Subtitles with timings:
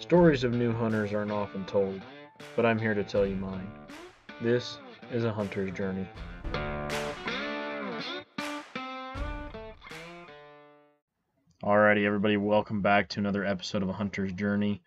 [0.00, 2.00] Stories of new hunters aren't often told,
[2.54, 3.68] but I'm here to tell you mine.
[4.40, 4.78] This
[5.10, 6.06] is a hunter's journey.
[11.64, 14.82] Alrighty, everybody, welcome back to another episode of A Hunter's Journey.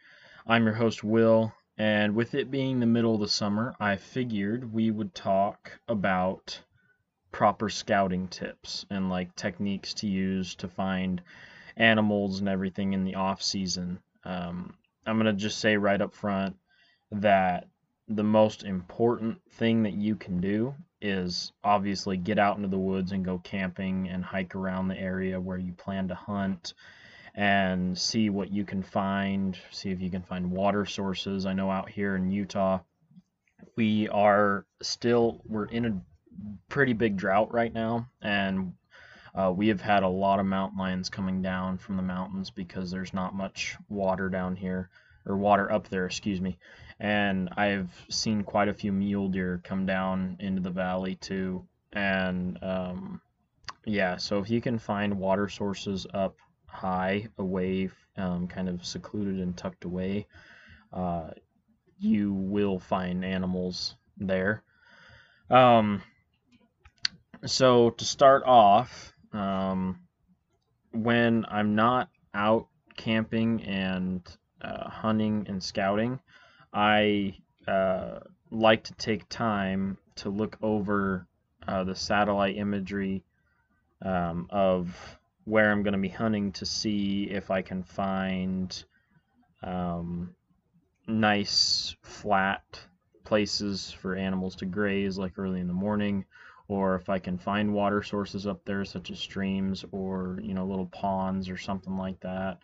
[0.47, 4.73] I'm your host, Will, and with it being the middle of the summer, I figured
[4.73, 6.61] we would talk about
[7.33, 11.21] proper scouting tips and like techniques to use to find
[11.75, 13.99] animals and everything in the off season.
[14.23, 14.73] Um,
[15.05, 16.57] I'm gonna just say right up front
[17.11, 17.67] that
[18.07, 23.11] the most important thing that you can do is obviously get out into the woods
[23.11, 26.73] and go camping and hike around the area where you plan to hunt
[27.33, 31.45] and see what you can find, see if you can find water sources.
[31.45, 32.79] I know out here in Utah,
[33.75, 36.01] we are still we're in a
[36.69, 38.73] pretty big drought right now and
[39.33, 42.91] uh, we have had a lot of mountain lions coming down from the mountains because
[42.91, 44.89] there's not much water down here
[45.25, 46.57] or water up there, excuse me.
[46.99, 51.65] And I've seen quite a few mule deer come down into the valley too.
[51.93, 53.21] And um,
[53.85, 56.35] yeah, so if you can find water sources up
[56.67, 60.27] high, away, um, kind of secluded and tucked away,
[60.93, 61.29] uh,
[61.99, 64.63] you will find animals there.
[65.49, 66.01] Um,
[67.45, 69.99] so to start off, um,
[70.91, 74.21] when I'm not out camping and
[74.61, 76.19] uh, hunting and scouting,
[76.73, 77.35] I
[77.67, 81.27] uh, like to take time to look over
[81.67, 83.23] uh, the satellite imagery
[84.01, 88.83] um, of where I'm going to be hunting to see if I can find
[89.63, 90.35] um,
[91.07, 92.63] nice flat
[93.23, 96.25] places for animals to graze, like early in the morning,
[96.71, 100.65] or if I can find water sources up there, such as streams or you know
[100.65, 102.59] little ponds or something like that,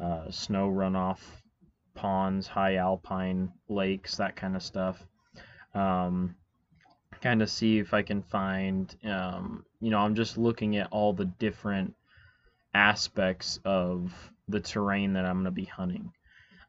[0.00, 1.20] uh, snow runoff
[1.94, 5.04] ponds, high alpine lakes, that kind of stuff.
[5.74, 6.36] Um,
[7.20, 11.12] kind of see if I can find, um, you know, I'm just looking at all
[11.12, 11.94] the different
[12.72, 14.12] aspects of
[14.48, 16.10] the terrain that I'm going to be hunting.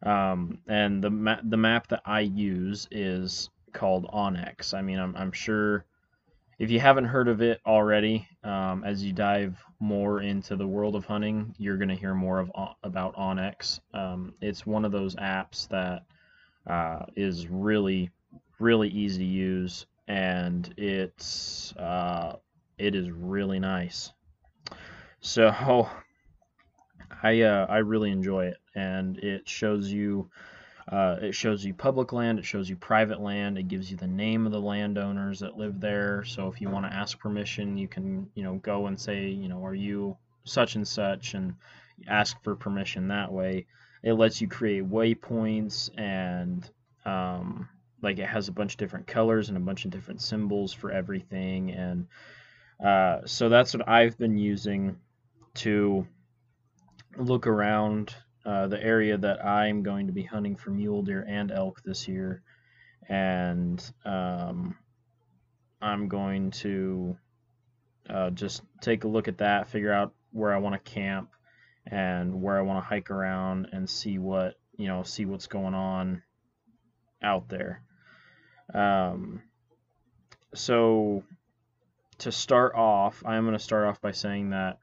[0.04, 4.74] Um, and the the map that I use is called onX.
[4.74, 5.86] I mean, I'm, I'm sure
[6.62, 10.96] if you haven't heard of it already, um, as you dive more into the world
[10.96, 12.52] of hunting, you're going to hear more of
[12.84, 13.80] about onX.
[13.96, 16.04] Um, it's one of those apps that
[16.68, 18.12] uh, is really,
[18.60, 22.36] really easy to use, and it's uh,
[22.78, 24.12] it is really nice.
[25.20, 25.50] So
[27.24, 30.30] I uh, I really enjoy it, and it shows you
[30.92, 34.08] uh, it shows you public land, it shows you private land, it gives you the
[34.08, 36.24] name of the landowners that live there.
[36.26, 39.48] So if you want to ask permission, you can, you know, go and say, you
[39.48, 41.56] know, are you such and such, and
[42.08, 43.68] ask for permission that way.
[44.04, 46.70] It lets you create waypoints and
[47.06, 47.70] um,
[48.02, 50.92] like it has a bunch of different colors and a bunch of different symbols for
[50.92, 52.08] everything, and
[52.84, 54.98] uh, so that's what I've been using
[55.56, 56.08] to
[57.18, 58.16] look around
[58.46, 62.08] uh, the area that I'm going to be hunting for mule deer and elk this
[62.08, 62.42] year,
[63.08, 64.76] and um,
[65.82, 67.18] I'm going to
[68.10, 71.30] uh, just take a look at that, figure out where I want to camp
[71.86, 75.76] and where I want to hike around and see what you know, see what's going
[75.76, 76.24] on
[77.22, 77.84] out there.
[78.74, 79.44] Um,
[80.56, 81.24] so
[82.18, 84.80] to start off, I'm going to start off by saying that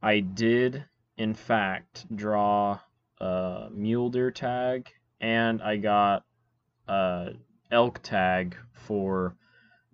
[0.00, 0.84] I did,
[1.18, 2.80] in fact, draw
[3.22, 4.90] a mule deer tag
[5.20, 6.24] and I got
[6.88, 7.30] a
[7.70, 9.36] elk tag for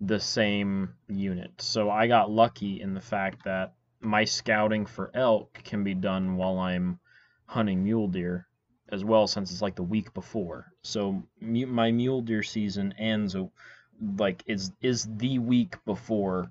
[0.01, 1.51] the same unit.
[1.59, 6.37] So I got lucky in the fact that my scouting for elk can be done
[6.37, 6.99] while I'm
[7.45, 8.47] hunting mule deer
[8.91, 10.73] as well since it's like the week before.
[10.81, 13.45] So my mule deer season ends uh,
[14.17, 16.49] like is is the week before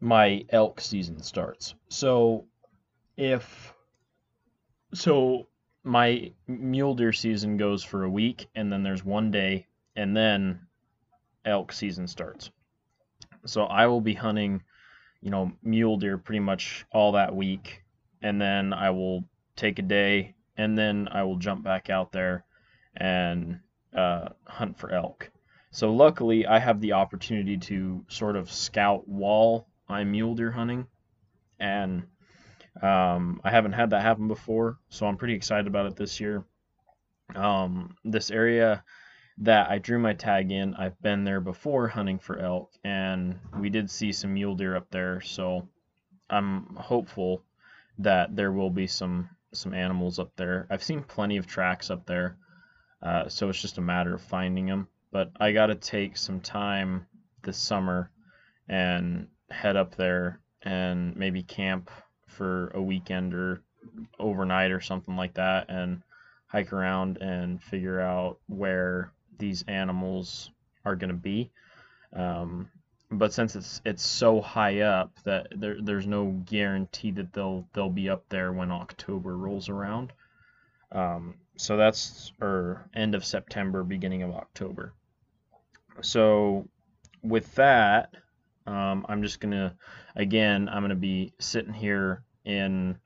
[0.00, 1.74] my elk season starts.
[1.88, 2.46] So
[3.16, 3.72] if
[4.94, 5.46] so
[5.84, 9.66] my mule deer season goes for a week and then there's one day
[9.96, 10.60] and then
[11.44, 12.50] elk season starts.
[13.46, 14.62] So I will be hunting,
[15.22, 17.82] you know, mule deer pretty much all that week
[18.22, 19.24] and then I will
[19.56, 22.44] take a day and then I will jump back out there
[22.96, 23.60] and
[23.96, 25.30] uh, hunt for elk.
[25.70, 30.86] So luckily I have the opportunity to sort of scout while I'm mule deer hunting
[31.58, 32.04] and
[32.82, 36.44] um, I haven't had that happen before, so I'm pretty excited about it this year.
[37.34, 38.84] Um, this area
[39.38, 43.70] that I drew my tag in, I've been there before hunting for elk, and we
[43.70, 45.68] did see some mule deer up there, so
[46.28, 47.44] I'm hopeful
[47.98, 50.66] that there will be some some animals up there.
[50.70, 52.36] I've seen plenty of tracks up there,
[53.02, 54.86] uh, so it's just a matter of finding them.
[55.10, 57.06] But I got to take some time
[57.42, 58.12] this summer
[58.68, 61.90] and head up there and maybe camp
[62.30, 63.62] for a weekend or
[64.18, 66.02] overnight or something like that and
[66.46, 70.50] hike around and figure out where these animals
[70.84, 71.50] are going to be.
[72.12, 72.68] Um,
[73.10, 77.90] but since it's it's so high up that there, there's no guarantee that they'll they'll
[77.90, 80.12] be up there when October rolls around.
[80.92, 84.92] Um, so that's or end of September, beginning of October.
[86.02, 86.68] So
[87.22, 88.14] with that,
[88.66, 89.74] um, I'm just gonna
[90.16, 92.98] again I'm gonna be sitting here in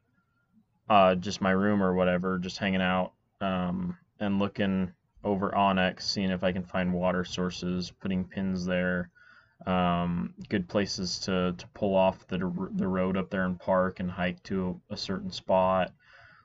[0.89, 4.93] uh, just my room or whatever, just hanging out um, and looking
[5.23, 9.11] over onX, seeing if I can find water sources, putting pins there,
[9.67, 12.39] um, good places to, to pull off the,
[12.73, 15.93] the road up there and park and hike to a, a certain spot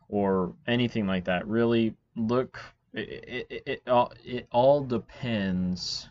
[0.08, 1.46] or anything like that.
[1.48, 2.60] Really look,
[2.94, 6.08] it, it, it, all, it all depends.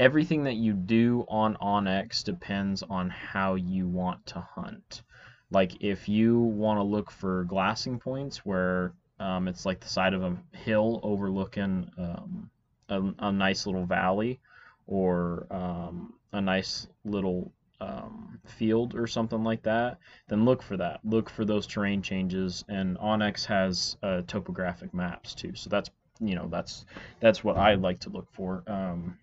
[0.00, 5.02] Everything that you do on onX depends on how you want to hunt.
[5.50, 10.14] Like if you want to look for glassing points where um, it's like the side
[10.14, 12.50] of a hill overlooking um,
[12.88, 14.40] a, a, nice little valley
[14.86, 19.98] or um, a nice little um, field or something like that,
[20.28, 21.00] then look for that.
[21.04, 22.64] Look for those terrain changes.
[22.70, 26.84] And onX has uh, topographic maps too, so that's you know that's
[27.20, 28.62] that's what I like to look for.
[28.66, 29.18] Um,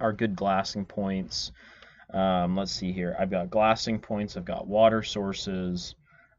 [0.00, 1.52] are good glassing points.
[2.12, 3.16] Um, let's see here.
[3.18, 4.36] I've got glassing points.
[4.36, 5.94] I've got water sources.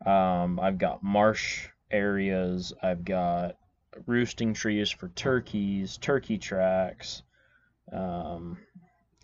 [0.05, 2.73] Um, I've got marsh areas.
[2.81, 3.57] I've got
[4.05, 7.23] roosting trees for turkeys, turkey tracks.
[7.91, 8.57] Um,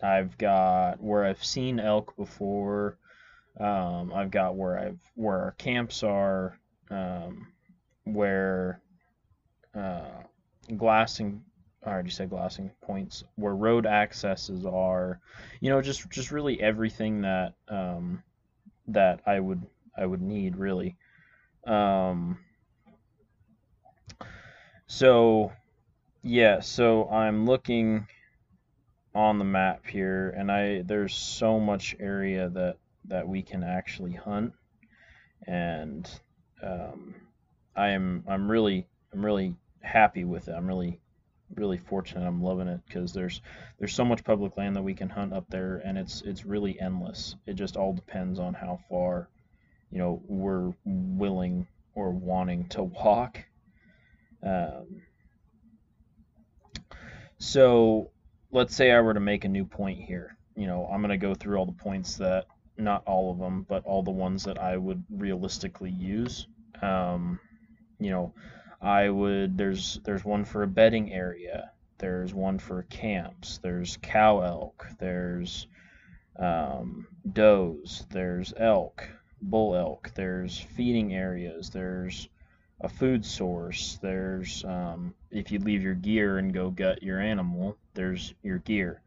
[0.01, 2.97] I've got where I've seen elk before.
[3.59, 6.57] Um, I've got where I've where our camps are,
[6.89, 7.47] um,
[8.05, 8.81] where
[9.75, 10.23] uh,
[10.75, 11.43] glassing
[11.83, 15.19] I already said glassing points where road accesses are,
[15.61, 18.23] you know, just just really everything that um,
[18.87, 19.61] that I would
[19.97, 20.95] I would need really.
[21.65, 22.39] Um,
[24.87, 25.51] so
[26.21, 28.07] yeah, so I'm looking
[29.15, 34.13] on the map here, and I there's so much area that that we can actually
[34.13, 34.53] hunt,
[35.47, 36.07] and
[36.61, 37.15] um,
[37.75, 40.53] I am I'm really I'm really happy with it.
[40.53, 40.99] I'm really
[41.55, 42.25] really fortunate.
[42.25, 43.41] I'm loving it because there's
[43.79, 46.79] there's so much public land that we can hunt up there, and it's it's really
[46.79, 47.35] endless.
[47.45, 49.29] It just all depends on how far,
[49.91, 53.39] you know, we're willing or wanting to walk.
[54.43, 55.01] Um,
[57.37, 58.11] so
[58.51, 60.37] let's say I were to make a new point here.
[60.55, 62.45] You know, I'm to go through all the points that,
[62.77, 66.47] not all of them, but all the ones that I would realistically use.
[66.81, 67.39] Um,
[67.99, 68.33] you know,
[68.81, 71.71] I would there's there's one for a bedding area.
[71.99, 73.59] There's one for camps.
[73.59, 74.87] There's cow elk.
[74.97, 75.67] There's
[76.37, 78.05] um, does.
[78.09, 79.07] There's elk,
[79.39, 80.11] bull elk.
[80.15, 81.69] There's feeding areas.
[81.69, 82.27] There's
[82.79, 83.99] a food source.
[84.01, 87.77] There's um, if you leave your gear and go gut your animal.
[87.93, 89.01] There's your gear.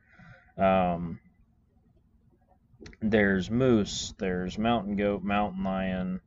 [0.56, 1.18] Um,
[3.00, 4.14] there's moose.
[4.18, 6.20] There's mountain goat, mountain lion.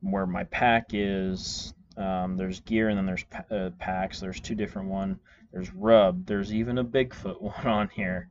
[0.00, 1.74] Where my pack is.
[1.96, 4.20] Um, there's gear and then there's uh, packs.
[4.20, 5.18] There's two different one.
[5.52, 6.26] There's rub.
[6.26, 8.28] There's even a Bigfoot one on here.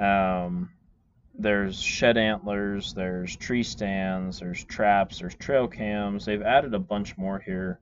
[0.00, 0.70] Um,
[1.38, 2.94] there's shed antlers.
[2.94, 4.40] There's tree stands.
[4.40, 5.18] There's traps.
[5.18, 6.24] There's trail cams.
[6.24, 7.78] They've added a bunch more here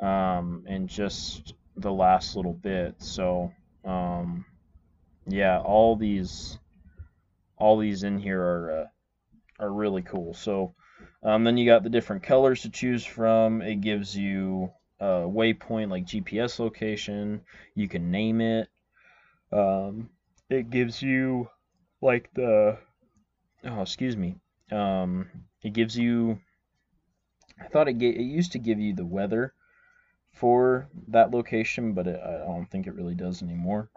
[0.00, 2.96] um, in just the last little bit.
[2.98, 3.52] So
[3.84, 4.44] um,
[5.26, 6.58] yeah, all these
[7.56, 10.34] all these in here are uh, are really cool.
[10.34, 10.74] So
[11.22, 13.62] um, then you got the different colors to choose from.
[13.62, 14.70] It gives you
[15.00, 17.42] a waypoint like GPS location.
[17.74, 18.68] You can name it.
[19.52, 20.10] Um,
[20.48, 21.48] it gives you
[22.00, 22.78] like the
[23.64, 24.36] oh excuse me.
[24.70, 25.28] Um,
[25.62, 26.38] it gives you.
[27.60, 29.52] I thought it, it used to give you the weather
[30.32, 33.90] for that location, but it, I don't think it really does anymore.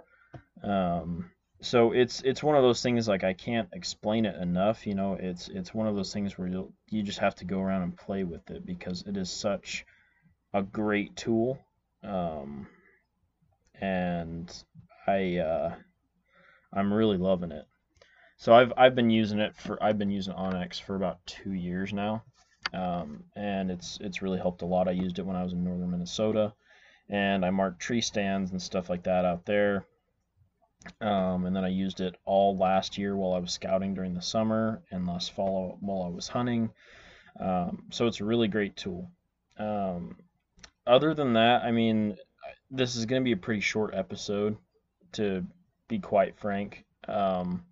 [0.64, 1.30] Um,
[1.62, 4.88] so it's it's one of those things like I can't explain it enough.
[4.88, 7.60] You know, it's it's one of those things where you you just have to go
[7.60, 9.86] around and play with it because it is such
[10.54, 11.60] a great tool,
[12.04, 12.68] um,
[13.80, 14.52] and
[15.06, 15.76] I uh,
[16.74, 17.68] I'm really loving it.
[18.38, 21.94] So I've I've been using it for I've been using onX for about two years
[21.94, 22.24] now,
[22.74, 24.88] um, and it's it's really helped a lot.
[24.88, 26.54] I used it when I was in northern Minnesota,
[27.08, 29.86] and I marked tree stands and stuff like that out there
[31.00, 34.22] um, and then I used it all last year while I was scouting during the
[34.22, 36.72] summer and last fall while I was hunting.
[37.40, 39.10] Um, so it's a really great tool.
[39.58, 40.18] Um,
[40.86, 42.18] other than that, I mean,
[42.70, 44.58] this is going to be a pretty short episode,
[45.14, 45.46] to
[45.88, 47.66] be quite frank, um,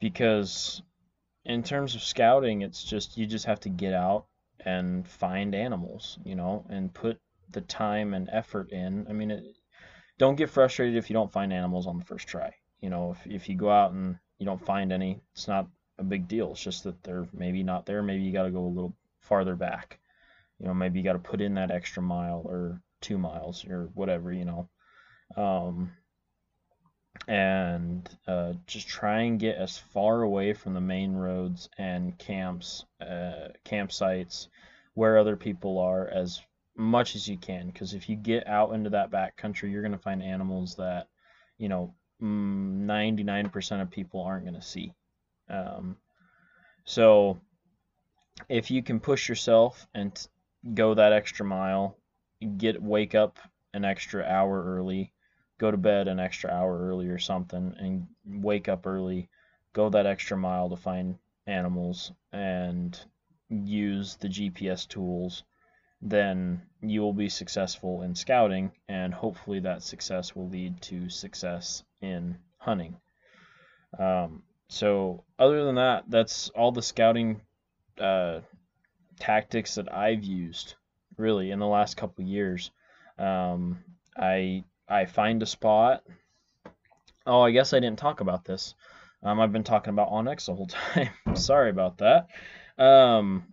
[0.00, 0.82] because
[1.44, 4.26] in terms of scouting, it's just you just have to get out
[4.64, 9.06] and find animals, you know, and put the time and effort in.
[9.08, 9.44] I mean, it,
[10.18, 12.54] don't get frustrated if you don't find animals on the first try.
[12.80, 15.68] You know, if if you go out and you don't find any, it's not
[15.98, 16.52] a big deal.
[16.52, 18.02] It's just that they're maybe not there.
[18.02, 19.98] Maybe you got to go a little farther back.
[20.58, 23.90] You know, maybe you got to put in that extra mile or two miles or
[23.94, 24.32] whatever.
[24.32, 24.68] You know,
[25.36, 25.92] um,
[27.28, 32.84] and uh, just try and get as far away from the main roads and camps,
[33.00, 34.48] uh, campsites,
[34.94, 36.40] where other people are as
[36.76, 37.66] much as you can.
[37.66, 41.08] Because if you get out into that back country, you're going to find animals that,
[41.58, 44.92] you know, 99% of people aren't going to see.
[45.48, 45.96] Um,
[46.84, 47.40] so
[48.48, 50.26] if you can push yourself and
[50.74, 51.96] go that extra mile,
[52.58, 53.38] get wake up
[53.74, 55.12] an extra hour early,
[55.58, 59.28] go to bed an extra hour early or something, and wake up early,
[59.72, 62.98] go that extra mile to find animals and
[63.48, 65.44] use the GPS tools,
[66.02, 71.82] then you will be successful in scouting, and hopefully that success will lead to success
[72.00, 72.96] in hunting.
[73.98, 77.40] Um, so other than that, that's all the scouting
[78.00, 78.40] uh,
[79.18, 80.74] tactics that I've used
[81.16, 82.70] really in the last couple years.
[83.18, 83.78] Um,
[84.16, 86.04] I I find a spot.
[87.26, 88.74] Oh, I guess I didn't talk about this.
[89.22, 91.10] Um, I've been talking about onX the whole time.
[91.34, 92.28] Sorry about that.
[92.78, 93.52] Um,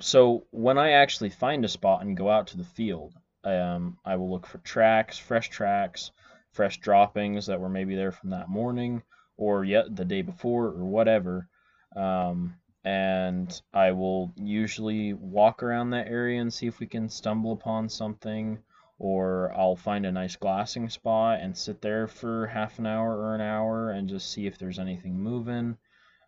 [0.00, 3.14] so when I actually find a spot and go out to the field,
[3.44, 6.10] um, I will look for tracks, fresh tracks,
[6.52, 9.02] fresh droppings that were maybe there from that morning
[9.36, 11.48] or yet the day before or whatever.
[11.96, 17.52] Um, and I will usually walk around that area and see if we can stumble
[17.52, 18.58] upon something,
[18.98, 23.34] or I'll find a nice glassing spot and sit there for half an hour or
[23.34, 25.76] an hour and just see if there's anything moving.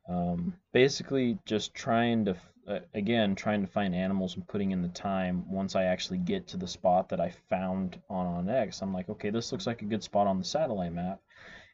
[0.08, 2.36] Um, basically, just trying to,
[2.68, 6.46] uh, again, trying to find animals and putting in the time once I actually get
[6.48, 8.82] to the spot that I found on onX.
[8.82, 11.20] I'm like, okay, this looks like a good spot on the satellite map.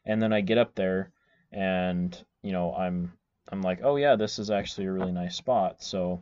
[0.05, 1.11] And then I get up there
[1.51, 3.13] and, you know, I'm
[3.49, 5.81] I'm like, oh yeah, this is actually a really nice spot.
[5.81, 6.21] So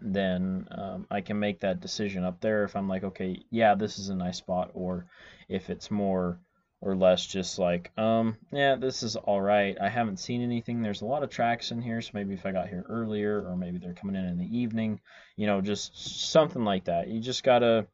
[0.00, 3.98] then um, I can make that decision up there if I'm like, okay, yeah, this
[3.98, 5.06] is a nice spot, or
[5.48, 6.38] if it's more
[6.82, 9.76] or less just like, um, yeah, this is all right.
[9.80, 10.80] I haven't seen anything.
[10.80, 13.56] There's a lot of tracks in here, so maybe if I got here earlier, or
[13.56, 15.00] maybe they're coming in in the evening,
[15.36, 17.08] you know, just something like that.
[17.08, 17.86] You just gotta,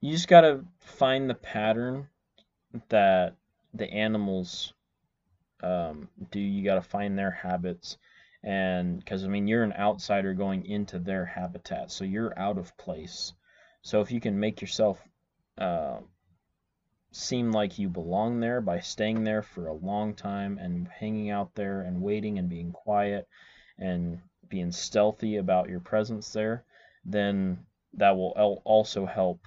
[0.00, 2.08] you just gotta find the pattern
[2.88, 3.36] that
[3.74, 4.72] the animals
[5.62, 6.40] um, do.
[6.40, 7.98] You got to find their habits.
[8.42, 12.76] And because, I mean, you're an outsider going into their habitat, so you're out of
[12.78, 13.32] place.
[13.82, 14.98] So if you can make yourself
[15.58, 15.98] uh,
[17.12, 21.54] seem like you belong there by staying there for a long time and hanging out
[21.54, 23.26] there and waiting and being quiet
[23.78, 26.64] and being stealthy about your presence there,
[27.04, 27.58] then
[27.94, 29.44] that will also help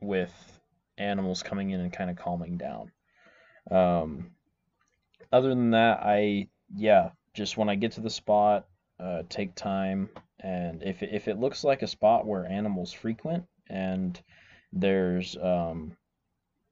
[0.00, 0.60] with
[0.98, 2.92] animals coming in and kind of calming down.
[3.70, 4.30] Um,
[5.32, 8.66] other than that, I yeah, just when I get to the spot,
[9.00, 10.10] uh, take time,
[10.40, 14.20] and if if it looks like a spot where animals frequent and
[14.72, 15.96] there's um,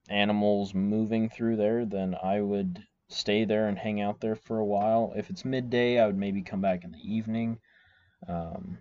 [0.09, 4.64] animals moving through there, then I would stay there and hang out there for a
[4.64, 5.12] while.
[5.16, 7.59] If it's midday, I would maybe come back in the evening.
[8.26, 8.78] Um,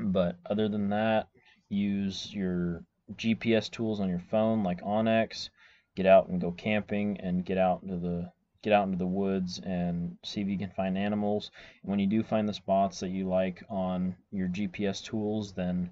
[0.00, 1.28] but other than that,
[1.68, 5.50] use your GPS tools on your phone like onX
[5.94, 8.30] get out and go camping and get out into the
[8.62, 11.50] get out into the woods and see if you can find animals.
[11.82, 15.90] When you do find the spots that you like on your GPS tools, then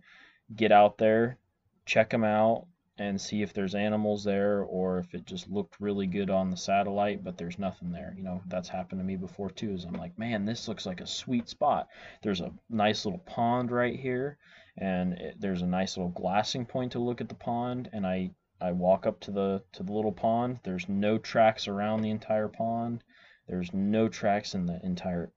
[0.57, 1.37] get out there,
[1.85, 2.67] check them out,
[2.99, 6.57] and see if there's animals there or if it just looked really good on the
[6.57, 8.15] satellite, but there's nothing there.
[8.17, 9.73] You know, that's happened to me before too.
[9.73, 11.89] Is I'm like, man, this looks like a sweet spot.
[12.23, 14.37] There's a nice little pond right here,
[14.77, 18.31] and it, there's a nice little glassing point to look at the pond, and I
[18.61, 20.61] I walk up to the to the little pond.
[20.63, 23.03] There's no tracks around the entire pond.
[23.49, 25.33] There's no tracks in the entire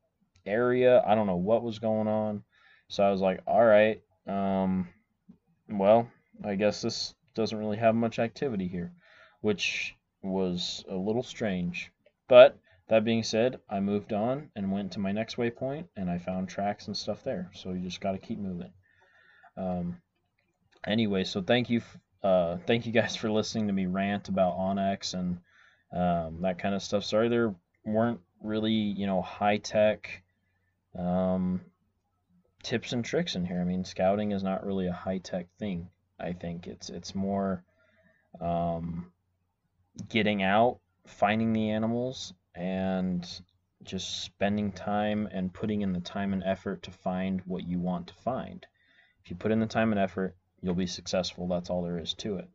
[0.46, 1.02] area.
[1.08, 2.44] I don't know what was going on.
[2.88, 4.90] So I was like, all right, um,
[5.70, 6.08] well,
[6.44, 8.94] I guess this doesn't really have much activity here,
[9.42, 11.92] which was a little strange.
[12.27, 16.18] But that being said, I moved on and went to my next waypoint, and I
[16.18, 17.51] found tracks and stuff there.
[17.54, 18.74] So you just got to keep moving.
[19.58, 20.01] Um,
[20.86, 21.82] anyway, so thank you
[22.24, 25.38] uh, thank you guys for listening to me rant about onX and
[25.94, 27.04] um, that kind of stuff.
[27.04, 30.24] Sorry there weren't really, you know, high tech
[30.98, 31.62] um,
[32.63, 33.62] tips and tricks in here.
[33.62, 35.89] I mean, scouting is not really a high tech thing.
[36.20, 37.64] I think it's it's more
[38.40, 39.12] um,
[40.10, 43.28] getting out, finding the animals, and
[43.84, 48.08] just spending time and putting in the time and effort to find what you want
[48.08, 48.66] to find.
[49.24, 51.48] If you put in the time and effort, you'll be successful.
[51.48, 52.50] That's all there is to it.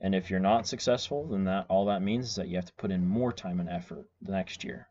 [0.00, 2.74] And if you're not successful, then that all that means is that you have to
[2.74, 4.88] put in more time and effort the next year.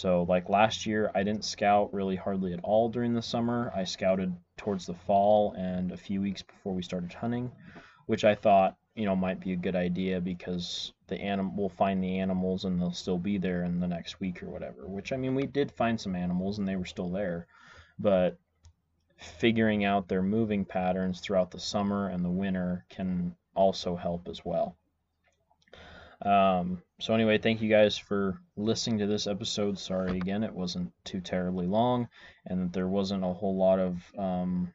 [0.00, 3.70] So like last year, I didn't scout really hardly at all during the summer.
[3.76, 7.52] I scouted towards the fall and a few weeks before we started hunting,
[8.06, 12.02] which I thought, you know, might be a good idea because the animal we'll find
[12.02, 14.88] the animals and they'll still be there in the next week or whatever.
[14.88, 17.46] Which I mean, we did find some animals and they were still there,
[17.98, 18.38] but
[19.18, 24.46] figuring out their moving patterns throughout the summer and the winter can also help as
[24.46, 24.78] well.
[26.22, 29.78] Um, so anyway, thank you guys for listening to this episode.
[29.78, 32.08] Sorry again, it wasn't too terribly long,
[32.46, 34.72] and there wasn't a whole lot of um,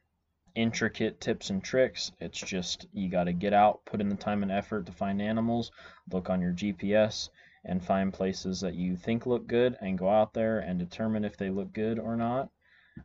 [0.56, 2.10] intricate tips and tricks.
[2.18, 5.22] It's just you got to get out, put in the time and effort to find
[5.22, 5.70] animals,
[6.10, 7.28] look on your GPS,
[7.64, 11.36] and find places that you think look good, and go out there and determine if
[11.36, 12.50] they look good or not.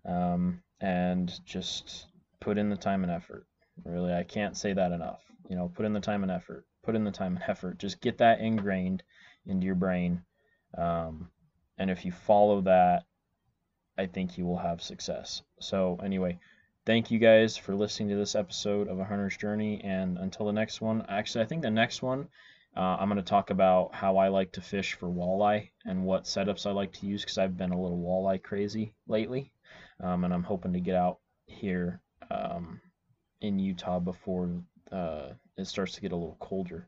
[0.04, 2.08] Um, and just
[2.40, 3.46] put in the time and effort.
[3.86, 5.22] Really, I can't say that enough.
[5.48, 6.66] You know, put in the time and effort.
[6.84, 7.78] Put in the time and effort.
[7.78, 9.04] Just get that ingrained
[9.46, 10.24] into your brain.
[10.78, 11.30] Um,
[11.78, 13.06] and if you follow that,
[13.98, 15.42] I think you will have success.
[15.60, 16.40] So, anyway,
[16.86, 19.82] thank you guys for listening to this episode of A Hunter's Journey.
[19.84, 22.28] And until the next one, actually, I think the next one,
[22.76, 26.24] uh, I'm going to talk about how I like to fish for walleye and what
[26.24, 29.52] setups I like to use because I've been a little walleye crazy lately.
[30.00, 32.82] Um, and I'm hoping to get out here um,
[33.42, 34.50] in Utah before
[34.92, 36.88] uh, it starts to get a little colder.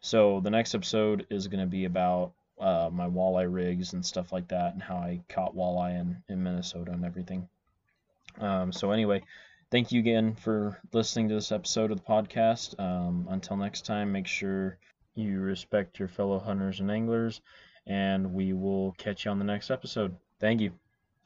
[0.00, 4.32] So the next episode is going to be about uh, my walleye rigs and stuff
[4.32, 7.48] like that, and how I caught walleye in, in Minnesota and everything.
[8.40, 9.22] Um, so anyway,
[9.70, 12.78] thank you again for listening to this episode of the podcast.
[12.80, 14.78] Um, until next time, make sure
[15.14, 17.40] you respect your fellow hunters and anglers,
[17.86, 20.16] and we will catch you on the next episode.
[20.40, 20.72] Thank you.